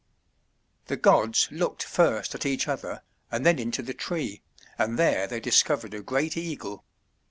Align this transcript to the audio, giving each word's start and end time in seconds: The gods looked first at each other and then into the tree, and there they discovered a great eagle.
The 0.87 0.97
gods 0.97 1.47
looked 1.51 1.83
first 1.83 2.33
at 2.33 2.43
each 2.43 2.67
other 2.67 3.03
and 3.31 3.45
then 3.45 3.59
into 3.59 3.83
the 3.83 3.93
tree, 3.93 4.41
and 4.79 4.97
there 4.97 5.27
they 5.27 5.39
discovered 5.39 5.93
a 5.93 6.01
great 6.01 6.35
eagle. 6.35 6.83